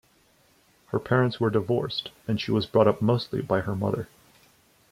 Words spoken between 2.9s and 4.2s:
mostly by her mother.